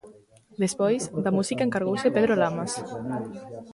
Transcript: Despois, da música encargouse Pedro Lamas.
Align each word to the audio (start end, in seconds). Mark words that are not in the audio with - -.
Despois, 0.63 1.01
da 1.23 1.35
música 1.37 1.65
encargouse 1.67 2.13
Pedro 2.15 2.33
Lamas. 2.41 2.71